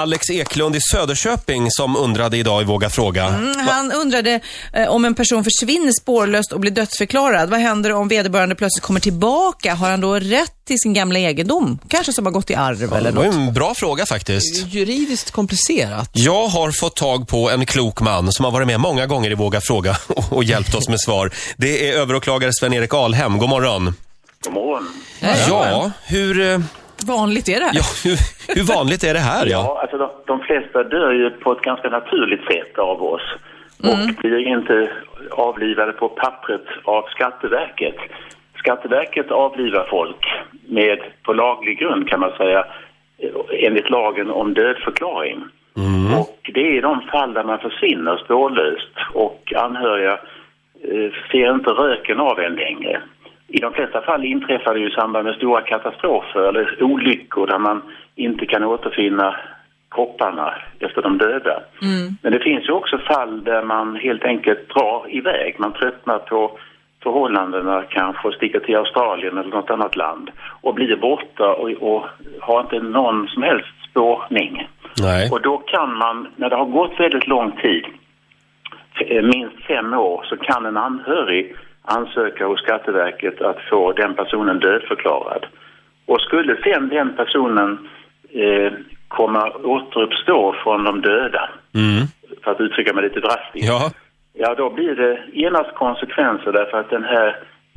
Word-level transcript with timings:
Alex 0.00 0.30
Eklund 0.30 0.76
i 0.76 0.80
Söderköping 0.80 1.70
som 1.70 1.96
undrade 1.96 2.36
idag 2.36 2.62
i 2.62 2.64
Våga 2.64 2.90
Fråga. 2.90 3.24
Mm, 3.26 3.58
han 3.58 3.92
undrade 3.92 4.40
eh, 4.72 4.88
om 4.88 5.04
en 5.04 5.14
person 5.14 5.44
försvinner 5.44 5.92
spårlöst 5.92 6.52
och 6.52 6.60
blir 6.60 6.70
dödsförklarad. 6.70 7.50
Vad 7.50 7.60
händer 7.60 7.92
om 7.92 8.08
vederbörande 8.08 8.54
plötsligt 8.54 8.82
kommer 8.84 9.00
tillbaka? 9.00 9.74
Har 9.74 9.90
han 9.90 10.00
då 10.00 10.14
rätt 10.14 10.52
till 10.66 10.78
sin 10.78 10.94
gamla 10.94 11.18
egendom? 11.18 11.78
Kanske 11.88 12.12
som 12.12 12.24
har 12.26 12.32
gått 12.32 12.50
i 12.50 12.54
arv 12.54 12.82
eller 12.94 13.10
Det 13.12 13.16
var 13.16 13.24
något. 13.24 13.34
en 13.34 13.52
bra 13.54 13.74
fråga 13.74 14.06
faktiskt. 14.06 14.66
Juridiskt 14.66 15.30
komplicerat. 15.30 16.10
Jag 16.12 16.48
har 16.48 16.70
fått 16.80 16.96
tag 16.96 17.28
på 17.28 17.50
en 17.50 17.66
klok 17.66 18.00
man 18.00 18.32
som 18.32 18.44
har 18.44 18.52
varit 18.52 18.66
med 18.66 18.80
många 18.80 19.06
gånger 19.06 19.30
i 19.30 19.34
Våga 19.34 19.60
Fråga 19.60 19.96
och- 20.06 20.32
och 20.32 20.44
hjälpt 20.44 20.74
oss 20.74 20.88
med 20.88 21.00
svar. 21.00 21.30
Det 21.56 21.88
är 21.88 21.92
överåklagare 21.98 22.50
Sven-Erik 22.52 22.94
Alhem. 22.94 23.38
God 23.38 23.48
morgon. 23.48 23.94
God 24.44 24.54
morgon. 24.54 24.88
Ja, 25.48 25.90
hur, 26.04 26.40
eh, 26.52 26.58
Vanligt 27.06 27.48
är 27.48 27.60
det 27.60 27.66
här. 27.66 27.74
ja, 27.74 27.82
hur, 28.04 28.16
hur 28.56 28.74
vanligt 28.76 29.04
är 29.04 29.14
det 29.14 29.20
här? 29.20 29.46
Ja? 29.46 29.50
Ja, 29.50 29.80
alltså 29.82 29.98
de, 29.98 30.10
de 30.26 30.40
flesta 30.40 30.82
dör 30.82 31.12
ju 31.12 31.30
på 31.30 31.52
ett 31.52 31.62
ganska 31.62 31.88
naturligt 31.88 32.44
sätt 32.44 32.78
av 32.78 33.02
oss. 33.02 33.22
Och 33.82 34.14
blir 34.20 34.38
inte 34.38 34.90
avlivade 35.30 35.92
på 35.92 36.08
pappret 36.08 36.66
av 36.84 37.02
Skatteverket. 37.02 37.96
Skatteverket 38.58 39.30
avlivar 39.30 39.86
folk 39.90 40.26
med, 40.68 40.98
på 41.22 41.32
laglig 41.32 41.78
grund 41.78 42.08
kan 42.08 42.20
man 42.20 42.32
säga, 42.36 42.64
enligt 43.50 43.90
lagen 43.90 44.30
om 44.30 44.54
dödförklaring. 44.54 45.44
Och 46.18 46.50
det 46.54 46.60
är 46.60 46.78
i 46.78 46.80
de 46.80 47.00
fall 47.00 47.34
där 47.34 47.44
man 47.44 47.58
försvinner 47.58 48.16
spårlöst 48.24 48.94
och 49.12 49.52
anhöriga 49.56 50.12
eh, 50.82 51.12
ser 51.30 51.54
inte 51.54 51.70
röken 51.70 52.20
av 52.20 52.40
en 52.40 52.54
längre. 52.54 53.02
I 53.52 53.60
de 53.60 53.72
flesta 53.72 54.00
fall 54.00 54.24
inträffar 54.24 54.74
det 54.74 54.80
ju 54.80 54.88
i 54.88 54.94
samband 54.94 55.24
med 55.24 55.34
stora 55.34 55.60
katastrofer 55.60 56.40
eller 56.40 56.82
olyckor 56.82 57.46
där 57.46 57.58
man 57.58 57.82
inte 58.14 58.46
kan 58.46 58.64
återfinna 58.64 59.36
kropparna 59.90 60.54
efter 60.80 61.02
de 61.02 61.18
döda. 61.18 61.62
Men 62.22 62.32
det 62.32 62.38
finns 62.38 62.68
ju 62.68 62.72
också 62.72 62.98
fall 62.98 63.44
där 63.44 63.62
man 63.62 63.96
helt 63.96 64.24
enkelt 64.24 64.68
drar 64.68 65.06
iväg. 65.08 65.54
Man 65.58 65.72
tröttnar 65.72 66.18
på 66.18 66.58
förhållandena 67.02 67.82
kanske 67.88 68.28
och 68.28 68.34
sticker 68.34 68.60
till 68.60 68.76
Australien 68.76 69.38
eller 69.38 69.50
något 69.50 69.70
annat 69.70 69.96
land 69.96 70.30
och 70.60 70.74
blir 70.74 70.96
borta 70.96 71.52
och, 71.54 71.70
och 71.70 72.06
har 72.40 72.60
inte 72.60 72.78
någon 72.78 73.28
som 73.28 73.42
helst 73.42 73.90
spårning. 73.90 74.68
Nej. 75.02 75.30
Och 75.32 75.40
då 75.40 75.56
kan 75.56 75.96
man, 75.96 76.28
när 76.36 76.50
det 76.50 76.56
har 76.56 76.66
gått 76.66 77.00
väldigt 77.00 77.26
lång 77.26 77.52
tid, 77.52 77.84
eh, 79.00 79.22
minst 79.22 79.64
fem 79.66 79.94
år, 79.94 80.24
så 80.28 80.36
kan 80.36 80.66
en 80.66 80.76
anhörig 80.76 81.56
ansöka 81.96 82.46
hos 82.46 82.60
Skatteverket 82.60 83.40
att 83.42 83.60
få 83.70 83.92
den 83.92 84.14
personen 84.14 84.58
dödförklarad. 84.58 85.46
Och 86.06 86.20
skulle 86.20 86.56
sen 86.62 86.88
den 86.88 87.16
personen 87.16 87.88
eh, 88.32 88.72
komma 89.08 89.52
återuppstå 89.64 90.54
från 90.62 90.84
de 90.84 91.00
döda, 91.00 91.50
Mm. 91.74 92.06
för 92.44 92.50
att 92.50 92.60
uttrycka 92.60 92.94
mig 92.94 93.04
lite 93.04 93.20
drastiskt, 93.20 93.68
Ja. 93.68 93.90
Ja, 94.32 94.54
då 94.54 94.70
blir 94.70 94.94
det 94.94 95.22
genast 95.32 95.74
konsekvenser 95.74 96.52
därför 96.52 96.80
att 96.80 96.90
den 96.90 97.04
här 97.04 97.36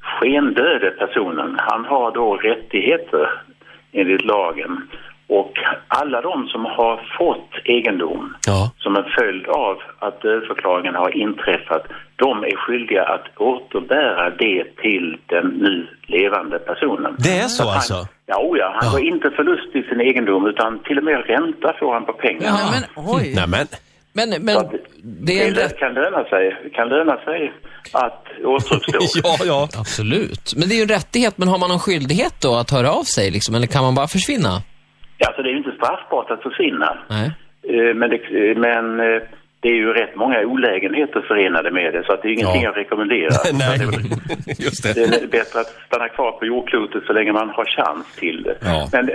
skendöde 0.00 0.90
personen, 0.90 1.56
han 1.58 1.84
har 1.84 2.10
då 2.12 2.36
rättigheter 2.36 3.30
enligt 3.92 4.24
lagen. 4.24 4.88
Och 5.26 5.52
alla 5.88 6.20
de 6.20 6.48
som 6.48 6.64
har 6.64 6.96
fått 7.18 7.50
egendom 7.64 8.34
Ja. 8.46 8.70
som 8.78 8.96
en 8.96 9.04
följd 9.18 9.46
av 9.46 9.76
att 9.98 10.20
dödförklaringen 10.22 10.94
har 10.94 11.16
inträffat, 11.16 11.82
de 12.16 12.44
är 12.44 12.56
skyldiga 12.56 13.02
att 13.04 13.26
återbära 13.36 14.30
det 14.30 14.64
till 14.82 15.16
den 15.26 15.46
nu 15.48 15.88
levande 16.06 16.58
personen. 16.58 17.16
Det 17.18 17.38
är 17.38 17.48
så 17.48 17.64
han, 17.64 17.74
alltså? 17.74 18.06
Ja, 18.26 18.36
oh 18.42 18.58
ja, 18.58 18.72
han 18.74 18.84
Ja. 18.86 18.90
går 18.92 19.04
inte 19.06 19.30
förlust 19.30 19.76
i 19.76 19.82
sin 19.82 20.00
egendom 20.00 20.46
utan 20.46 20.78
till 20.86 20.98
och 20.98 21.04
med 21.04 21.26
ränta 21.26 21.72
får 21.80 21.92
han 21.92 22.04
på 22.06 22.12
pengarna. 22.12 22.58
Ja, 22.60 22.70
men 22.74 23.04
oj. 23.14 23.32
Nej 23.36 23.46
men. 23.48 23.66
Men, 24.16 24.32
Så 24.32 24.40
men 24.42 24.56
att 24.56 24.72
det 25.02 25.42
är 25.42 25.48
en 25.48 25.54
det 25.54 25.78
kan 25.78 25.94
löna 25.94 26.24
sig, 26.24 26.70
kan 26.74 26.88
löna 26.88 27.16
sig 27.16 27.52
att 27.92 28.24
återuppstå. 28.44 29.00
Ja, 29.22 29.36
ja. 29.44 29.68
Absolut. 29.78 30.52
Men 30.56 30.68
det 30.68 30.74
är 30.74 30.76
ju 30.76 30.82
en 30.82 30.88
rättighet, 30.88 31.38
men 31.38 31.48
har 31.48 31.58
man 31.58 31.68
någon 31.70 31.78
skyldighet 31.78 32.34
då 32.42 32.54
att 32.54 32.70
höra 32.70 32.90
av 32.92 33.02
sig 33.02 33.30
liksom? 33.30 33.54
Eller 33.54 33.66
kan 33.66 33.82
man 33.84 33.94
bara 33.94 34.08
försvinna? 34.08 34.62
Ja, 35.24 35.32
så 35.36 35.42
det 35.42 35.48
är 35.48 35.56
ju 35.56 35.58
inte 35.64 35.72
straffbart 35.80 36.30
att 36.30 36.42
försvinna. 36.42 36.98
Nej. 37.10 37.28
Eh, 37.68 37.94
Men, 37.94 38.10
det, 38.10 38.16
eh, 38.50 38.56
men 38.56 39.00
eh, 39.00 39.22
det 39.60 39.68
är 39.68 39.74
ju 39.74 39.92
rätt 39.92 40.16
många 40.16 40.40
olägenheter 40.40 41.20
förenade 41.20 41.70
med 41.70 41.92
det, 41.94 42.02
så 42.06 42.12
att 42.12 42.22
det 42.22 42.28
är 42.28 42.32
ingenting 42.32 42.62
Ja. 42.62 42.68
jag 42.68 42.76
rekommenderar. 42.76 43.30
Nej, 43.52 43.78
just 44.66 44.82
det 44.84 44.94
det. 44.94 45.22
är 45.22 45.26
bättre 45.26 45.60
att 45.60 45.74
stanna 45.86 46.08
kvar 46.08 46.32
på 46.32 46.46
jordklotet 46.46 47.02
så 47.06 47.12
länge 47.12 47.32
man 47.32 47.50
har 47.50 47.64
chans 47.64 48.16
till 48.16 48.42
det. 48.42 48.56
Ja. 48.62 48.88
Men 48.92 49.10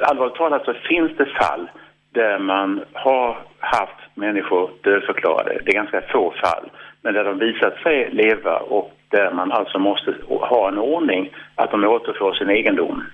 allvarligt 0.00 0.34
talat 0.36 0.64
så 0.64 0.74
finns 0.88 1.12
det 1.16 1.26
fall 1.26 1.70
där 2.14 2.38
man 2.38 2.80
har 2.92 3.38
haft 3.60 4.00
människor 4.14 4.70
dödförklarade. 4.84 5.58
Det 5.64 5.70
är 5.70 5.74
ganska 5.74 6.00
få 6.12 6.34
fall. 6.42 6.70
Men 7.02 7.14
där 7.14 7.24
de 7.24 7.38
visat 7.38 7.76
sig 7.82 8.08
leva 8.12 8.56
och 8.58 8.92
där 9.10 9.30
man 9.32 9.52
alltså 9.52 9.78
måste 9.78 10.14
ha 10.26 10.68
en 10.68 10.78
ordning 10.78 11.30
att 11.54 11.70
de 11.70 11.84
återfår 11.84 12.32
sin 12.34 12.50
egendom. 12.50 13.04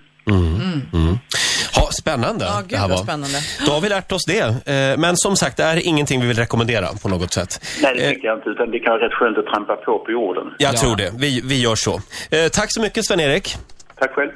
Spännande 2.08 2.44
Ja, 2.44 2.56
det 2.62 2.68
gud 2.68 2.78
här 2.78 2.88
vad 2.88 2.98
var. 2.98 3.04
spännande. 3.04 3.38
Då 3.66 3.72
har 3.72 3.80
vi 3.80 3.88
lärt 3.88 4.12
oss 4.12 4.24
det. 4.24 4.38
Eh, 4.40 4.96
Men 4.98 5.16
som 5.16 5.36
sagt, 5.36 5.56
det 5.56 5.62
är 5.62 5.76
ingenting 5.86 6.20
vi 6.20 6.26
vill 6.26 6.36
rekommendera 6.38 6.88
på 7.02 7.08
något 7.08 7.32
sätt. 7.32 7.60
Nej, 7.82 7.94
det 7.94 8.02
Eh, 8.04 8.10
tycker 8.10 8.28
jag 8.28 8.38
inte. 8.38 8.48
Utan 8.50 8.70
det 8.70 8.78
kan 8.78 8.92
vara 8.92 9.04
rätt 9.06 9.12
skönt 9.12 9.38
att 9.38 9.46
trampa 9.46 9.76
på 9.76 9.98
på 9.98 10.10
jorden. 10.12 10.44
Jag 10.58 10.74
Ja. 10.74 10.78
tror 10.78 10.96
det. 10.96 11.10
Vi, 11.16 11.40
vi 11.44 11.60
gör 11.60 11.74
så. 11.74 12.00
Eh, 12.30 12.48
tack 12.52 12.72
så 12.74 12.80
mycket 12.80 13.04
Sven-Erik. 13.06 13.56
Tack 14.00 14.10
själv. 14.14 14.30